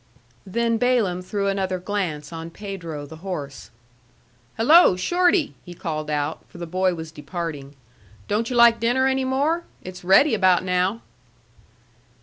[0.47, 3.69] Then Balaam threw another glance on Pedro the horse.
[4.57, 7.75] "Hello, Shorty!" he called out, for the boy was departing.
[8.27, 9.63] "Don't you like dinner any more?
[9.83, 11.01] It's ready about now."